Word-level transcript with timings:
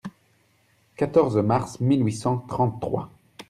«quatorze 0.95 1.37
mars 1.37 1.79
mille 1.79 2.01
huit 2.03 2.13
cent 2.15 2.39
trente-trois. 2.39 3.11